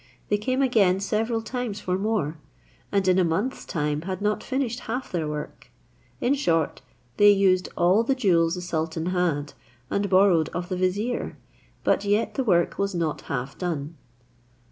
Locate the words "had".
4.01-4.19, 9.05-9.53